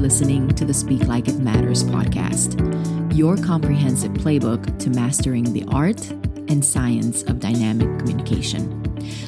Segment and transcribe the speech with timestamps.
[0.00, 2.56] listening to the Speak Like It Matters podcast,
[3.14, 6.08] your comprehensive playbook to mastering the art
[6.48, 8.82] and science of dynamic communication.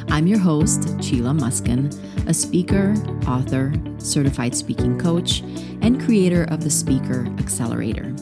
[0.09, 1.93] I'm your host, Sheila Muskin,
[2.27, 2.95] a speaker,
[3.29, 5.43] author, certified speaking coach,
[5.83, 8.15] and creator of the Speaker Accelerator.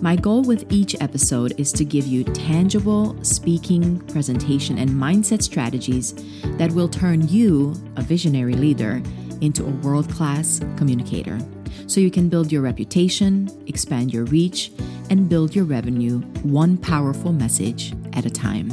[0.00, 6.12] My goal with each episode is to give you tangible speaking, presentation, and mindset strategies
[6.58, 9.00] that will turn you, a visionary leader,
[9.40, 11.38] into a world class communicator
[11.86, 14.72] so you can build your reputation, expand your reach,
[15.10, 18.68] and build your revenue one powerful message at a time.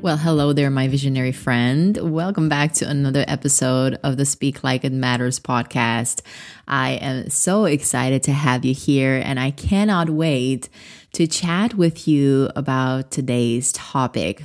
[0.00, 1.96] Well, hello there, my visionary friend.
[1.96, 6.22] Welcome back to another episode of the Speak Like It Matters podcast.
[6.68, 10.68] I am so excited to have you here, and I cannot wait
[11.14, 14.44] to chat with you about today's topic.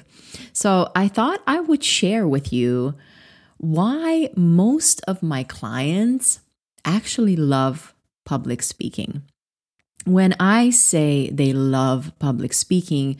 [0.53, 2.95] So, I thought I would share with you
[3.57, 6.39] why most of my clients
[6.85, 7.93] actually love
[8.25, 9.23] public speaking.
[10.05, 13.17] When I say they love public speaking,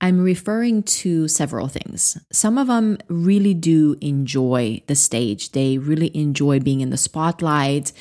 [0.00, 2.18] I'm referring to several things.
[2.30, 5.52] Some of them really do enjoy the stage.
[5.52, 7.92] They really enjoy being in the spotlight,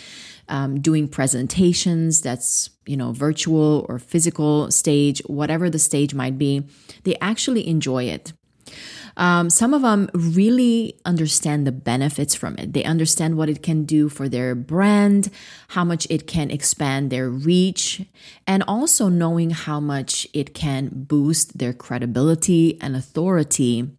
[0.50, 6.68] um, doing presentations that's, you know, virtual or physical stage, whatever the stage might be.
[7.04, 8.34] They actually enjoy it.
[9.18, 12.74] Um, some of them really understand the benefits from it.
[12.74, 15.30] They understand what it can do for their brand,
[15.70, 18.06] how much it can expand their reach,
[18.46, 23.90] and also knowing how much it can boost their credibility and authority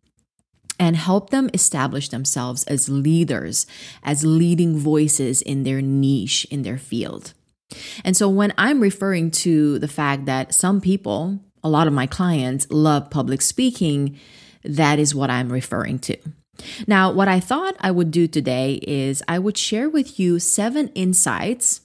[0.78, 3.66] and help them establish themselves as leaders,
[4.02, 7.32] as leading voices in their niche, in their field.
[8.04, 12.06] And so when I'm referring to the fact that some people, a lot of my
[12.06, 14.18] clients love public speaking,
[14.66, 16.16] that is what I'm referring to.
[16.86, 20.88] Now, what I thought I would do today is I would share with you seven
[20.88, 21.82] insights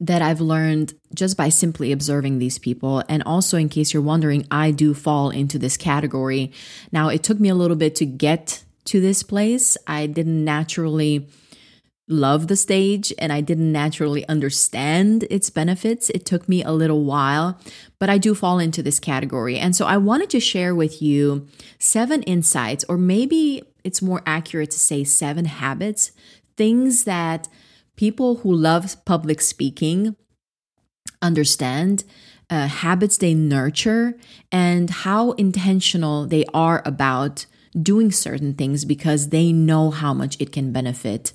[0.00, 3.04] that I've learned just by simply observing these people.
[3.08, 6.52] And also, in case you're wondering, I do fall into this category.
[6.90, 9.76] Now, it took me a little bit to get to this place.
[9.86, 11.28] I didn't naturally
[12.10, 16.10] love the stage and I didn't naturally understand its benefits.
[16.10, 17.58] It took me a little while,
[17.98, 19.58] but I do fall into this category.
[19.58, 21.46] And so I wanted to share with you
[21.78, 26.12] seven insights, or maybe it's more accurate to say seven habits,
[26.56, 27.48] things that
[27.96, 30.16] people who love public speaking
[31.22, 32.04] understand.
[32.52, 34.18] Uh, habits they nurture
[34.50, 37.46] and how intentional they are about
[37.80, 41.32] doing certain things because they know how much it can benefit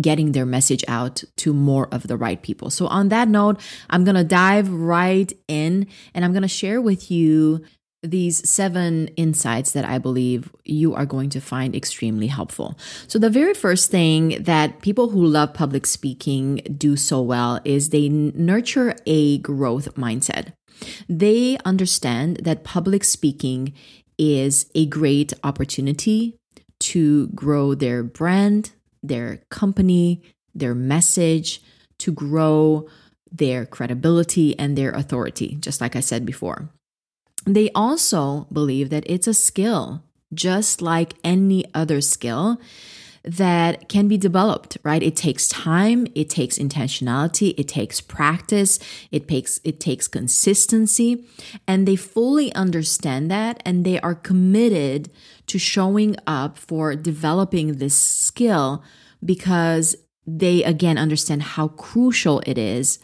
[0.00, 2.70] getting their message out to more of the right people.
[2.70, 3.60] So, on that note,
[3.90, 7.64] I'm going to dive right in and I'm going to share with you
[8.02, 12.78] these seven insights that I believe you are going to find extremely helpful.
[13.08, 17.88] So, the very first thing that people who love public speaking do so well is
[17.88, 20.52] they nurture a growth mindset.
[21.08, 23.72] They understand that public speaking
[24.18, 26.36] is a great opportunity
[26.80, 28.72] to grow their brand,
[29.08, 30.22] their company,
[30.54, 31.62] their message,
[31.98, 32.88] to grow
[33.30, 36.68] their credibility and their authority, just like I said before.
[37.46, 42.60] They also believe that it's a skill, just like any other skill
[43.24, 45.02] that can be developed, right?
[45.02, 48.78] It takes time, it takes intentionality, it takes practice,
[49.10, 51.26] it takes it takes consistency,
[51.66, 55.10] and they fully understand that and they are committed
[55.46, 58.82] to showing up for developing this skill
[59.24, 59.96] because
[60.26, 62.98] they again understand how crucial it is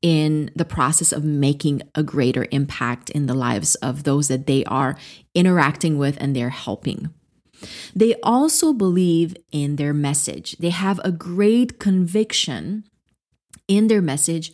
[0.00, 4.64] in the process of making a greater impact in the lives of those that they
[4.64, 4.96] are
[5.34, 7.12] interacting with and they're helping.
[7.94, 10.56] They also believe in their message.
[10.58, 12.84] They have a great conviction
[13.66, 14.52] in their message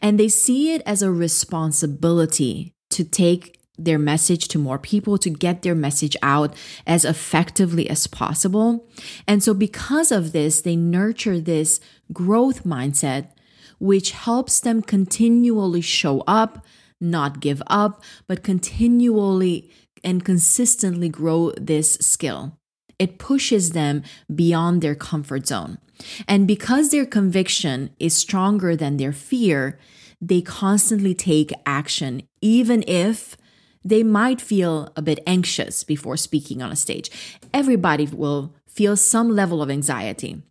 [0.00, 5.30] and they see it as a responsibility to take their message to more people, to
[5.30, 6.54] get their message out
[6.86, 8.86] as effectively as possible.
[9.26, 11.80] And so, because of this, they nurture this
[12.12, 13.30] growth mindset,
[13.80, 16.64] which helps them continually show up,
[17.00, 19.70] not give up, but continually
[20.04, 22.58] and consistently grow this skill.
[22.98, 24.02] It pushes them
[24.32, 25.78] beyond their comfort zone.
[26.28, 29.78] And because their conviction is stronger than their fear,
[30.20, 33.36] they constantly take action, even if
[33.84, 37.10] they might feel a bit anxious before speaking on a stage.
[37.52, 40.42] Everybody will feel some level of anxiety.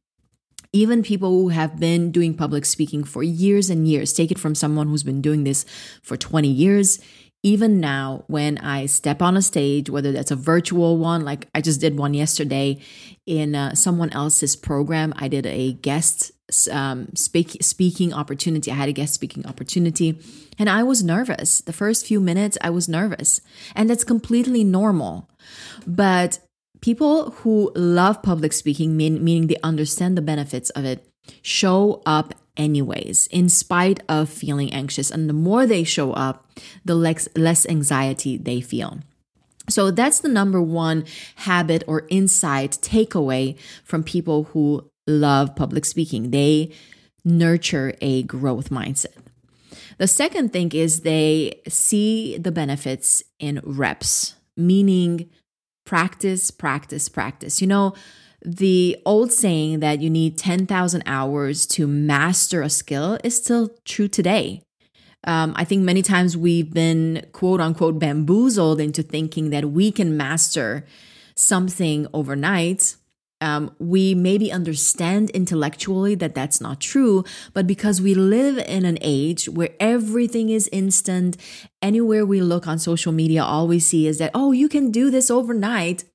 [0.72, 4.56] Even people who have been doing public speaking for years and years, take it from
[4.56, 5.66] someone who's been doing this
[6.02, 7.00] for 20 years,
[7.44, 11.60] even now when I step on a stage, whether that's a virtual one, like I
[11.60, 12.80] just did one yesterday
[13.26, 16.32] in uh, someone else's program, I did a guest
[16.72, 18.72] um, speak, speaking opportunity.
[18.72, 20.20] I had a guest speaking opportunity,
[20.58, 21.60] and I was nervous.
[21.60, 23.42] The first few minutes, I was nervous,
[23.76, 25.30] and that's completely normal.
[25.86, 26.40] But
[26.82, 31.06] people who love public speaking, mean, meaning they understand the benefits of it,
[31.42, 35.12] show up anyways, in spite of feeling anxious.
[35.12, 36.46] And the more they show up,
[36.86, 39.00] the less, less anxiety they feel.
[39.70, 41.06] So that's the number one
[41.36, 46.32] habit or insight takeaway from people who love public speaking.
[46.32, 46.72] They
[47.24, 49.18] nurture a growth mindset.
[49.98, 55.30] The second thing is they see the benefits in reps, meaning
[55.86, 57.62] practice, practice, practice.
[57.62, 57.94] You know,
[58.46, 64.08] the old saying that you need 10,000 hours to master a skill is still true
[64.08, 64.62] today.
[65.26, 70.18] Um, I think many times we've been quote unquote bamboozled into thinking that we can
[70.18, 70.86] master
[71.36, 72.98] something overnight.
[73.40, 78.98] Um, we maybe understand intellectually that that's not true, but because we live in an
[79.02, 81.36] age where everything is instant,
[81.82, 85.10] anywhere we look on social media, all we see is that, oh, you can do
[85.10, 86.06] this overnight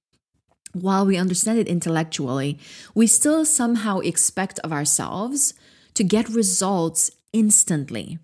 [0.72, 2.58] while we understand it intellectually,
[2.94, 5.54] we still somehow expect of ourselves
[5.94, 8.18] to get results instantly.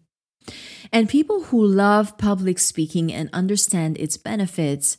[0.93, 4.99] And people who love public speaking and understand its benefits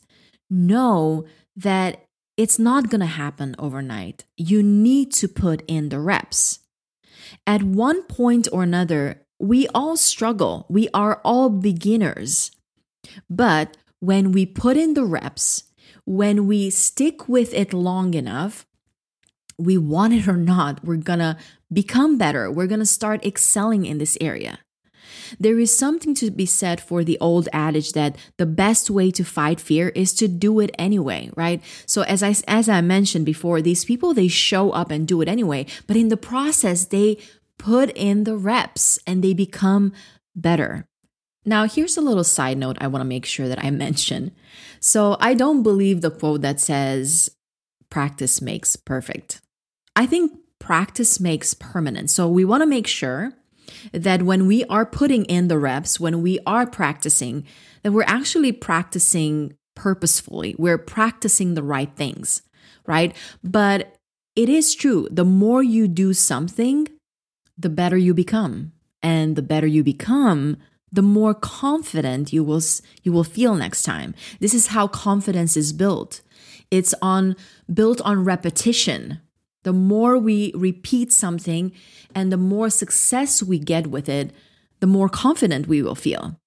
[0.50, 2.04] know that
[2.36, 4.24] it's not going to happen overnight.
[4.36, 6.60] You need to put in the reps.
[7.46, 10.66] At one point or another, we all struggle.
[10.68, 12.50] We are all beginners.
[13.30, 15.64] But when we put in the reps,
[16.06, 18.64] when we stick with it long enough,
[19.58, 21.36] we want it or not, we're gonna
[21.72, 22.50] become better.
[22.50, 24.60] We're gonna start excelling in this area.
[25.40, 29.24] There is something to be said for the old adage that the best way to
[29.24, 31.62] fight fear is to do it anyway, right?
[31.86, 35.28] So as I as I mentioned before, these people they show up and do it
[35.28, 37.18] anyway, but in the process they
[37.58, 39.92] put in the reps and they become
[40.34, 40.86] better.
[41.46, 44.32] Now, here's a little side note I want to make sure that I mention.
[44.80, 47.30] So, I don't believe the quote that says,
[47.88, 49.40] practice makes perfect.
[49.94, 52.10] I think practice makes permanent.
[52.10, 53.32] So, we want to make sure
[53.92, 57.44] that when we are putting in the reps, when we are practicing,
[57.82, 60.56] that we're actually practicing purposefully.
[60.58, 62.42] We're practicing the right things,
[62.86, 63.14] right?
[63.44, 63.96] But
[64.34, 65.08] it is true.
[65.10, 66.88] The more you do something,
[67.56, 68.72] the better you become.
[69.02, 70.56] And the better you become,
[70.96, 72.62] the more confident you will
[73.02, 74.14] you will feel next time.
[74.40, 76.22] This is how confidence is built.
[76.70, 77.36] It's on
[77.72, 79.20] built on repetition.
[79.62, 81.72] The more we repeat something
[82.14, 84.32] and the more success we get with it,
[84.80, 86.40] the more confident we will feel.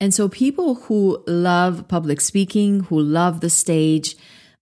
[0.00, 4.16] And so people who love public speaking, who love the stage,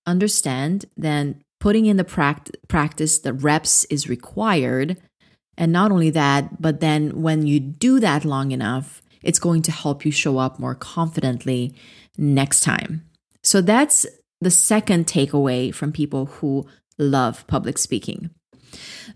[0.07, 4.97] understand then putting in the pract- practice, the reps is required.
[5.59, 9.73] And not only that, but then when you do that long enough, it's going to
[9.73, 11.75] help you show up more confidently
[12.17, 13.05] next time.
[13.43, 14.07] So that's
[14.41, 16.67] the second takeaway from people who
[16.99, 18.31] love public speaking.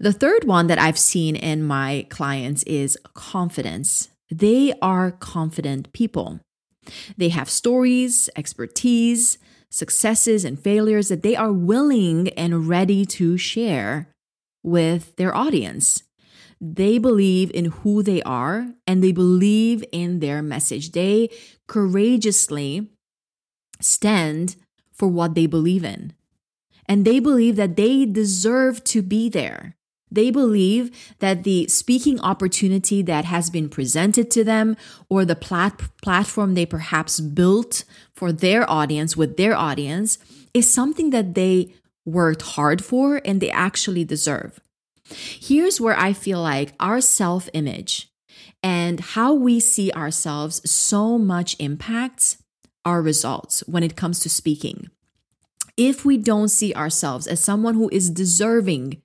[0.00, 4.08] The third one that I've seen in my clients is confidence.
[4.30, 6.40] They are confident people.
[7.16, 9.38] They have stories, expertise,
[9.70, 14.08] successes, and failures that they are willing and ready to share
[14.62, 16.02] with their audience.
[16.64, 20.92] They believe in who they are and they believe in their message.
[20.92, 21.28] They
[21.66, 22.88] courageously
[23.80, 24.54] stand
[24.92, 26.12] for what they believe in.
[26.86, 29.76] And they believe that they deserve to be there.
[30.08, 34.76] They believe that the speaking opportunity that has been presented to them
[35.08, 37.82] or the plat- platform they perhaps built
[38.14, 40.18] for their audience with their audience
[40.54, 44.60] is something that they worked hard for and they actually deserve.
[45.14, 48.10] Here's where I feel like our self image
[48.62, 52.38] and how we see ourselves so much impacts
[52.84, 54.90] our results when it comes to speaking.
[55.76, 59.02] If we don't see ourselves as someone who is deserving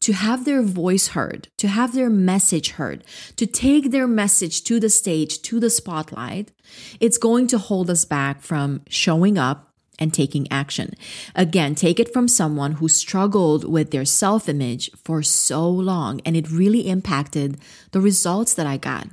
[0.00, 3.04] to have their voice heard, to have their message heard,
[3.36, 6.52] to take their message to the stage, to the spotlight,
[7.00, 10.94] it's going to hold us back from showing up and taking action.
[11.34, 16.36] Again, take it from someone who struggled with their self image for so long and
[16.36, 17.58] it really impacted
[17.92, 19.08] the results that I got.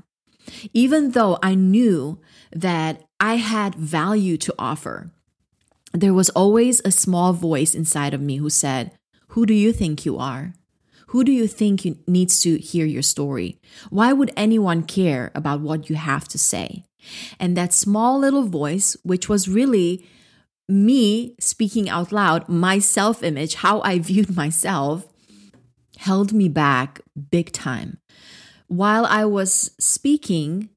[0.73, 2.19] Even though I knew
[2.51, 5.11] that I had value to offer,
[5.93, 8.97] there was always a small voice inside of me who said,
[9.29, 10.53] Who do you think you are?
[11.07, 13.59] Who do you think needs to hear your story?
[13.89, 16.85] Why would anyone care about what you have to say?
[17.38, 20.07] And that small little voice, which was really
[20.72, 25.08] me speaking out loud, my self image, how I viewed myself,
[25.98, 28.00] held me back big time.
[28.68, 30.70] While I was speaking,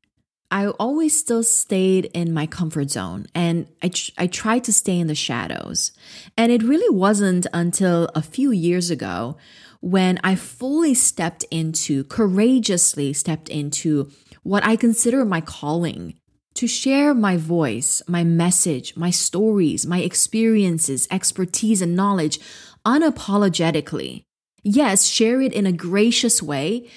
[0.51, 4.99] I always still stayed in my comfort zone and I, tr- I tried to stay
[4.99, 5.93] in the shadows.
[6.37, 9.37] And it really wasn't until a few years ago
[9.81, 14.11] when I fully stepped into, courageously stepped into
[14.43, 16.15] what I consider my calling
[16.55, 22.39] to share my voice, my message, my stories, my experiences, expertise, and knowledge
[22.87, 24.25] unapologetically.
[24.63, 26.89] Yes, share it in a gracious way,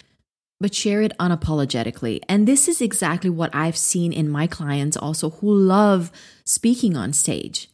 [0.59, 2.21] but share it unapologetically.
[2.29, 6.11] And this is exactly what I've seen in my clients also who love
[6.45, 7.69] speaking on stage.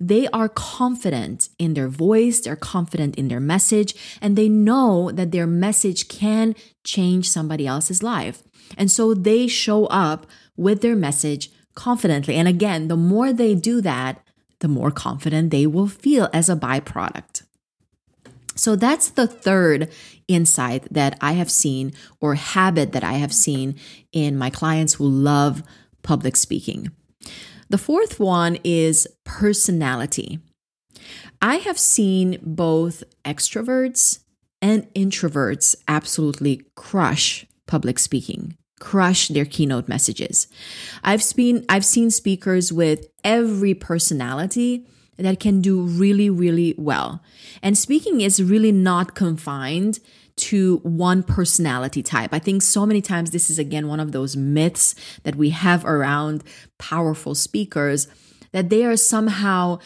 [0.00, 5.30] They are confident in their voice, they're confident in their message, and they know that
[5.30, 8.42] their message can change somebody else's life.
[8.76, 12.34] And so they show up with their message confidently.
[12.36, 14.24] And again, the more they do that,
[14.60, 17.42] the more confident they will feel as a byproduct.
[18.54, 19.90] So that's the third
[20.28, 23.76] insight that I have seen or habit that I have seen
[24.12, 25.62] in my clients who love
[26.02, 26.90] public speaking.
[27.70, 30.38] The fourth one is personality.
[31.40, 34.20] I have seen both extroverts
[34.60, 40.48] and introverts absolutely crush public speaking crush their keynote messages.
[41.04, 47.22] I've seen I've seen speakers with every personality that can do really, really well.
[47.62, 50.00] And speaking is really not confined
[50.34, 52.30] to one personality type.
[52.34, 55.84] I think so many times this is again one of those myths that we have
[55.84, 56.42] around
[56.78, 58.08] powerful speakers
[58.50, 59.78] that they are somehow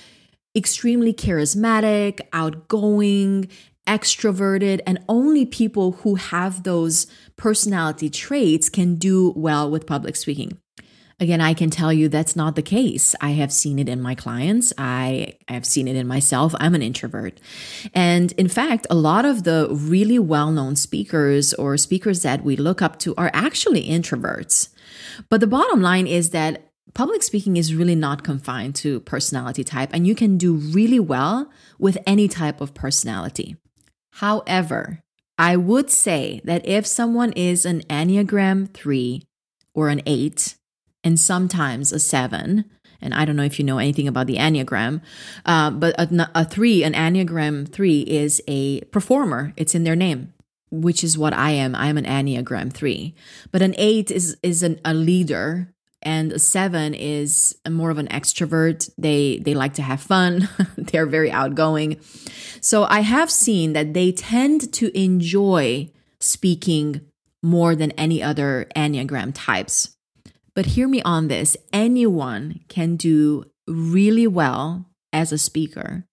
[0.54, 3.50] extremely charismatic, outgoing,
[3.86, 7.06] extroverted, and only people who have those
[7.36, 10.58] personality traits can do well with public speaking.
[11.18, 13.14] Again, I can tell you that's not the case.
[13.22, 14.74] I have seen it in my clients.
[14.76, 16.54] I, I have seen it in myself.
[16.60, 17.40] I'm an introvert.
[17.94, 22.54] And in fact, a lot of the really well known speakers or speakers that we
[22.54, 24.68] look up to are actually introverts.
[25.30, 29.90] But the bottom line is that public speaking is really not confined to personality type,
[29.94, 33.56] and you can do really well with any type of personality.
[34.12, 35.02] However,
[35.38, 39.22] I would say that if someone is an Enneagram 3
[39.74, 40.56] or an 8,
[41.06, 42.64] and sometimes a seven.
[43.00, 45.00] And I don't know if you know anything about the Enneagram,
[45.44, 49.52] uh, but a, a three, an Enneagram three, is a performer.
[49.56, 50.34] It's in their name,
[50.72, 51.76] which is what I am.
[51.76, 53.14] I am an Enneagram three.
[53.52, 55.72] But an eight is is an, a leader,
[56.06, 58.88] and seven is more of an extrovert.
[58.96, 60.48] They they like to have fun.
[60.78, 61.98] They're very outgoing.
[62.60, 67.00] So I have seen that they tend to enjoy speaking
[67.42, 69.96] more than any other Enneagram types.
[70.54, 76.06] But hear me on this anyone can do really well as a speaker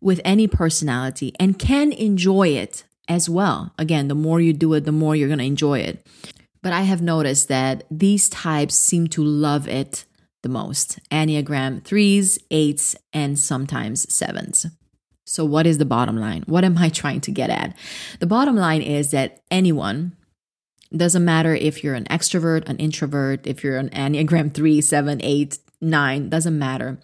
[0.00, 3.72] with any personality and can enjoy it as well.
[3.78, 6.04] Again, the more you do it, the more you're going to enjoy it.
[6.62, 10.04] But I have noticed that these types seem to love it
[10.42, 14.66] the most Enneagram threes, eights, and sometimes sevens.
[15.24, 16.44] So, what is the bottom line?
[16.46, 17.76] What am I trying to get at?
[18.20, 20.16] The bottom line is that anyone
[20.94, 25.58] doesn't matter if you're an extrovert, an introvert, if you're an Enneagram 3, 7, 8,
[25.80, 26.98] 9, doesn't matter.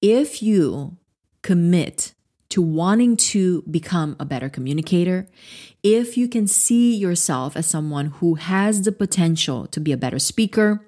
[0.00, 0.96] If you
[1.42, 2.14] commit
[2.48, 5.26] to wanting to become a better communicator,
[5.82, 10.18] if you can see yourself as someone who has the potential to be a better
[10.18, 10.86] speaker,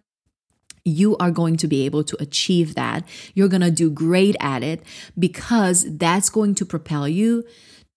[0.84, 3.06] you are going to be able to achieve that.
[3.34, 4.82] You're going to do great at it
[5.18, 7.44] because that's going to propel you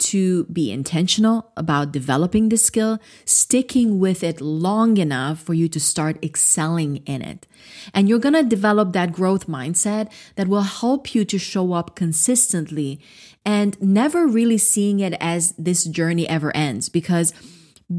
[0.01, 5.79] to be intentional about developing the skill, sticking with it long enough for you to
[5.79, 7.45] start excelling in it.
[7.93, 11.95] And you're going to develop that growth mindset that will help you to show up
[11.95, 12.99] consistently
[13.45, 17.33] and never really seeing it as this journey ever ends because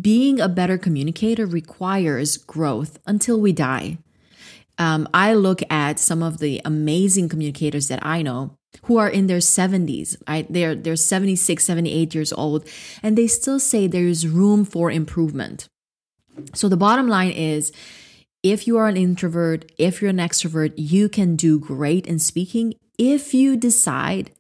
[0.01, 3.99] being a better communicator requires growth until we die.
[4.79, 9.27] Um, I look at some of the amazing communicators that I know who are in
[9.27, 10.51] their 70s right?
[10.51, 12.67] They're they're 76 78 years old
[13.03, 15.69] and they still say there's room for improvement.
[16.55, 17.71] So the bottom line is
[18.43, 22.75] if you are an introvert if you're an extrovert you can do great in speaking.
[22.99, 24.31] If you decide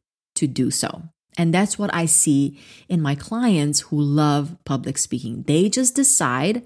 [0.42, 1.02] to do so
[1.38, 2.58] and that's what i see
[2.88, 6.62] in my clients who love public speaking they just decide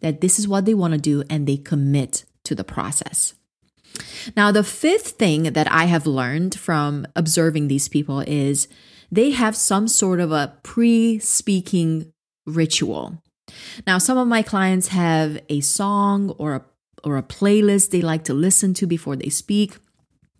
[0.00, 3.34] that this is what they want to do and they commit to the process
[4.36, 8.68] now, the fifth thing that I have learned from observing these people is
[9.10, 12.12] they have some sort of a pre speaking
[12.46, 13.22] ritual.
[13.86, 16.64] Now, some of my clients have a song or a
[17.04, 19.76] or a playlist they like to listen to before they speak.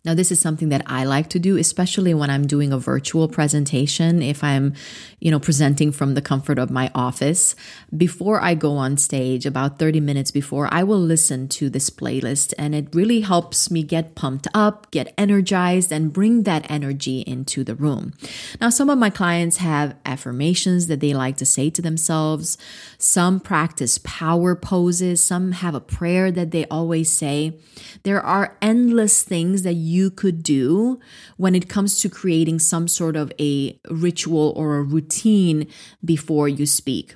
[0.05, 3.27] Now, this is something that I like to do, especially when I'm doing a virtual
[3.27, 4.21] presentation.
[4.21, 4.75] If I'm,
[5.19, 7.55] you know, presenting from the comfort of my office,
[7.95, 12.53] before I go on stage, about 30 minutes before, I will listen to this playlist
[12.59, 17.63] and it really helps me get pumped up, get energized, and bring that energy into
[17.63, 18.13] the room.
[18.61, 22.59] Now, some of my clients have affirmations that they like to say to themselves.
[22.99, 25.23] Some practice power poses.
[25.23, 27.57] Some have a prayer that they always say.
[28.03, 30.99] There are endless things that you you could do
[31.37, 35.67] when it comes to creating some sort of a ritual or a routine
[36.03, 37.15] before you speak.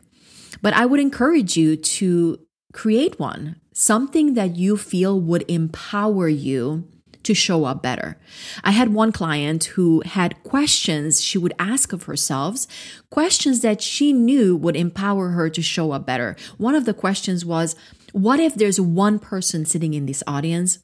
[0.61, 2.39] But I would encourage you to
[2.73, 6.87] create one, something that you feel would empower you
[7.23, 8.17] to show up better.
[8.63, 12.65] I had one client who had questions she would ask of herself,
[13.09, 16.35] questions that she knew would empower her to show up better.
[16.57, 17.75] One of the questions was,
[18.13, 20.79] What if there's one person sitting in this audience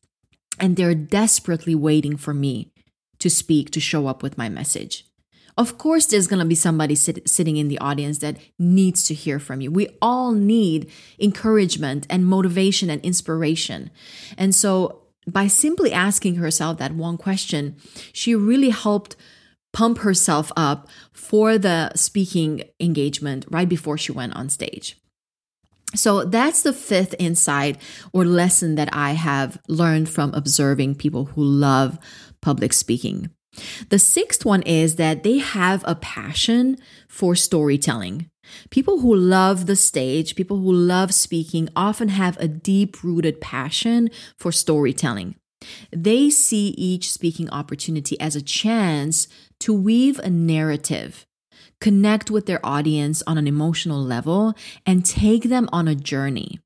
[0.59, 2.71] and they're desperately waiting for me
[3.19, 5.05] to speak, to show up with my message.
[5.57, 9.13] Of course, there's going to be somebody sit, sitting in the audience that needs to
[9.13, 9.71] hear from you.
[9.71, 13.89] We all need encouragement and motivation and inspiration.
[14.37, 17.77] And so, by simply asking herself that one question,
[18.11, 19.15] she really helped
[19.71, 24.97] pump herself up for the speaking engagement right before she went on stage.
[25.95, 27.77] So that's the fifth insight
[28.13, 31.97] or lesson that I have learned from observing people who love
[32.41, 33.29] public speaking.
[33.89, 38.29] The sixth one is that they have a passion for storytelling.
[38.69, 44.09] People who love the stage, people who love speaking, often have a deep rooted passion
[44.37, 45.35] for storytelling.
[45.91, 49.27] They see each speaking opportunity as a chance
[49.61, 51.25] to weave a narrative
[51.79, 54.53] connect with their audience on an emotional level,
[54.85, 56.59] and take them on a journey.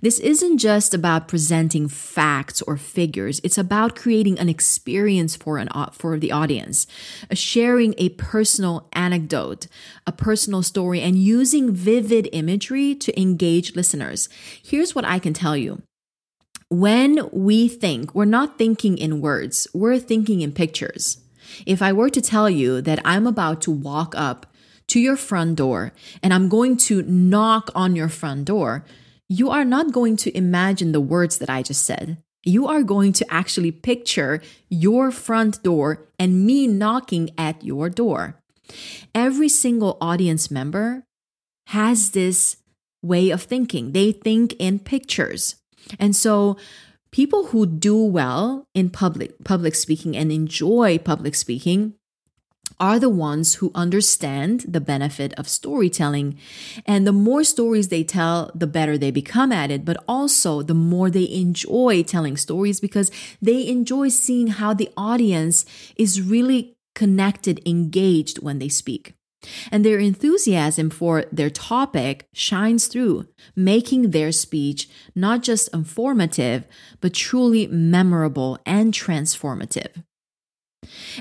[0.00, 3.40] This isn't just about presenting facts or figures.
[3.42, 6.86] It's about creating an experience for an for the audience,
[7.30, 9.66] uh, sharing a personal anecdote,
[10.06, 14.28] a personal story and using vivid imagery to engage listeners.
[14.62, 15.82] Here's what I can tell you.
[16.68, 21.18] When we think, we're not thinking in words, we're thinking in pictures.
[21.66, 24.46] If I were to tell you that I'm about to walk up
[24.88, 28.84] to your front door and I'm going to knock on your front door,
[29.28, 32.18] you are not going to imagine the words that I just said.
[32.44, 38.38] You are going to actually picture your front door and me knocking at your door.
[39.14, 41.04] Every single audience member
[41.68, 42.58] has this
[43.02, 43.92] way of thinking.
[43.92, 45.56] They think in pictures.
[45.98, 46.56] And so
[47.14, 51.94] people who do well in public public speaking and enjoy public speaking
[52.80, 56.36] are the ones who understand the benefit of storytelling.
[56.84, 60.74] And the more stories they tell, the better they become at it, but also the
[60.74, 67.62] more they enjoy telling stories because they enjoy seeing how the audience is really connected,
[67.64, 69.14] engaged when they speak.
[69.70, 76.64] And their enthusiasm for their topic shines through, making their speech not just informative,
[77.00, 80.02] but truly memorable and transformative.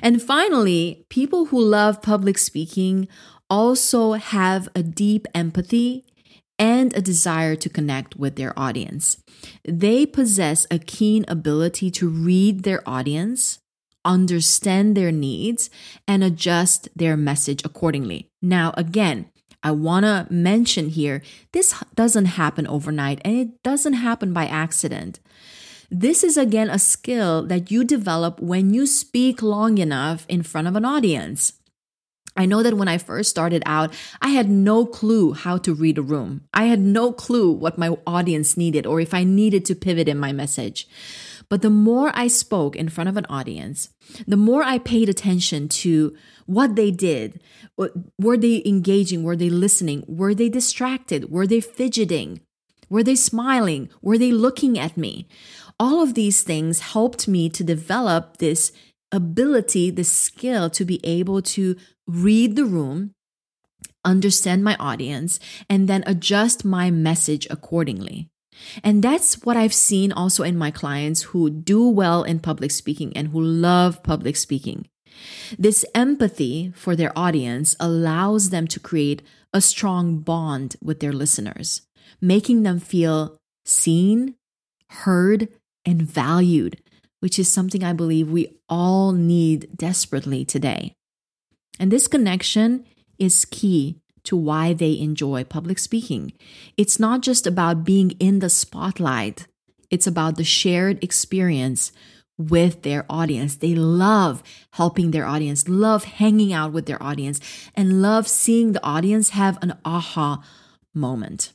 [0.01, 3.07] And finally, people who love public speaking
[3.49, 6.05] also have a deep empathy
[6.59, 9.17] and a desire to connect with their audience.
[9.65, 13.59] They possess a keen ability to read their audience,
[14.05, 15.69] understand their needs,
[16.07, 18.29] and adjust their message accordingly.
[18.41, 19.29] Now, again,
[19.63, 21.21] I want to mention here
[21.53, 25.19] this doesn't happen overnight and it doesn't happen by accident.
[25.89, 30.67] This is again a skill that you develop when you speak long enough in front
[30.67, 31.53] of an audience.
[32.35, 35.99] I know that when I first started out, I had no clue how to read
[35.99, 36.41] a room.
[36.53, 40.17] I had no clue what my audience needed or if I needed to pivot in
[40.17, 40.87] my message.
[41.49, 43.89] But the more I spoke in front of an audience,
[44.27, 47.41] the more I paid attention to what they did.
[48.19, 49.23] Were they engaging?
[49.23, 50.03] Were they listening?
[50.07, 51.29] Were they distracted?
[51.29, 52.41] Were they fidgeting?
[52.89, 53.89] Were they smiling?
[54.01, 55.27] Were they looking at me?
[55.79, 58.71] all of these things helped me to develop this
[59.11, 61.75] ability, this skill to be able to
[62.07, 63.11] read the room,
[64.05, 68.29] understand my audience, and then adjust my message accordingly.
[68.83, 73.15] And that's what I've seen also in my clients who do well in public speaking
[73.15, 74.87] and who love public speaking.
[75.57, 79.21] This empathy for their audience allows them to create
[79.53, 81.81] a strong bond with their listeners,
[82.19, 84.35] making them feel seen,
[84.89, 85.47] heard,
[85.85, 86.81] and valued,
[87.19, 90.93] which is something I believe we all need desperately today.
[91.79, 92.85] And this connection
[93.19, 96.33] is key to why they enjoy public speaking.
[96.77, 99.47] It's not just about being in the spotlight,
[99.89, 101.91] It's about the shared experience
[102.35, 103.57] with their audience.
[103.57, 107.39] They love helping their audience, love hanging out with their audience,
[107.75, 110.43] and love seeing the audience have an aha
[110.95, 111.53] moment.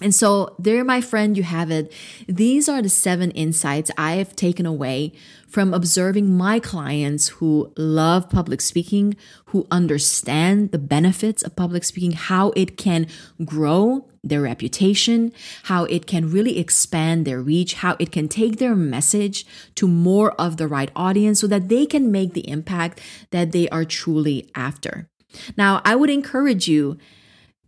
[0.00, 1.92] And so, there, my friend, you have it.
[2.28, 5.12] These are the seven insights I have taken away
[5.48, 12.12] from observing my clients who love public speaking, who understand the benefits of public speaking,
[12.12, 13.08] how it can
[13.44, 15.32] grow their reputation,
[15.64, 20.32] how it can really expand their reach, how it can take their message to more
[20.32, 24.48] of the right audience so that they can make the impact that they are truly
[24.54, 25.08] after.
[25.56, 26.98] Now, I would encourage you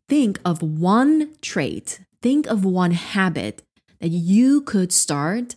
[0.09, 3.63] think of one trait think of one habit
[4.01, 5.57] that you could start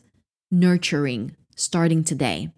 [0.52, 2.52] nurturing starting today.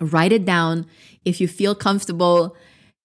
[0.00, 0.86] Write it down.
[1.24, 2.56] If you feel comfortable,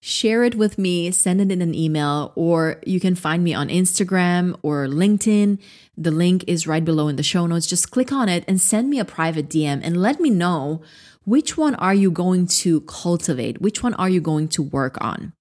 [0.01, 3.69] share it with me, send it in an email, or you can find me on
[3.69, 5.60] Instagram or LinkedIn.
[5.95, 7.67] The link is right below in the show notes.
[7.67, 10.82] Just click on it and send me a private DM and let me know
[11.23, 13.62] which one are you going to cultivate?
[13.62, 15.34] Which one are you going to work on?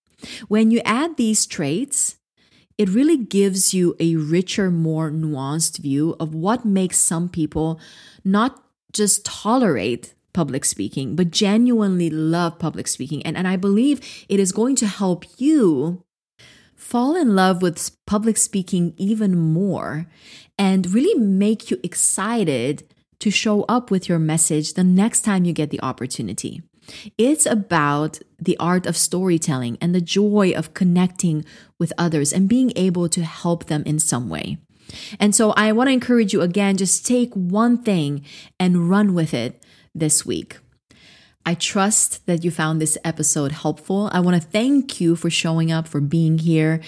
[0.49, 2.17] When you add these traits,
[2.81, 7.79] it really gives you a richer, more nuanced view of what makes some people
[8.25, 13.21] not just tolerate public speaking, but genuinely love public speaking.
[13.27, 16.03] And, and I believe it is going to help you
[16.75, 20.07] fall in love with public speaking even more
[20.57, 25.53] and really make you excited to show up with your message the next time you
[25.53, 26.63] get the opportunity.
[27.19, 31.45] It's about the art of storytelling and the joy of connecting
[31.79, 34.59] with others and being able to help them in some way.
[35.19, 38.25] And so I want to encourage you again, just take one thing
[38.59, 39.63] and run with it
[39.95, 40.59] this week.
[41.47, 44.11] I trust that you found this episode helpful.
[44.13, 46.81] I want to thank you for showing up, for being here.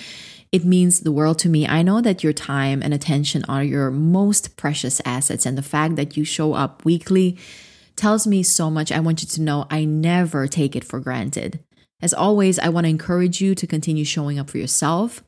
[0.51, 1.67] It means the world to me.
[1.67, 5.97] I know that your time and attention are your most precious assets, and the fact
[5.97, 7.39] that you show up weekly
[7.97, 8.93] tells me so much.
[8.93, 11.61] I want you to know I never take it for granted.
[12.01, 15.23] As always, I want to encourage you to continue showing up for yourself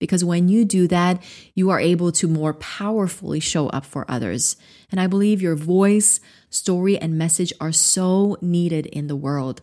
[0.00, 1.22] because when you do that,
[1.54, 4.56] you are able to more powerfully show up for others.
[4.90, 9.62] And I believe your voice, story, and message are so needed in the world.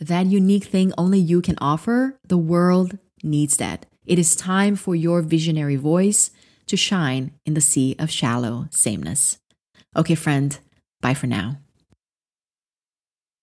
[0.00, 3.86] That unique thing only you can offer, the world needs that.
[4.06, 6.30] It is time for your visionary voice
[6.66, 9.38] to shine in the sea of shallow sameness.
[9.94, 10.58] Okay, friend,
[11.00, 11.58] bye for now.